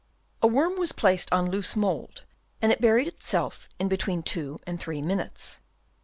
A 0.41 0.47
worm 0.47 0.79
was 0.79 0.93
placed 0.93 1.31
on 1.31 1.51
loose 1.51 1.75
mould, 1.75 2.23
and 2.59 2.71
it 2.71 2.81
buried 2.81 3.07
itself 3.07 3.69
in 3.77 3.87
between 3.87 4.23
two 4.23 4.59
and 4.65 4.79
three 4.79 4.99
minutes. 4.99 5.59